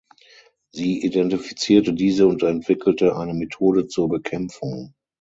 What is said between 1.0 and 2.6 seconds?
identifizierte diese und